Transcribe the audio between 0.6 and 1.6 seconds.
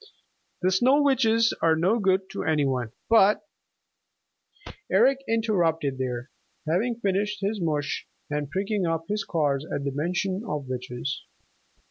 The Snow Witches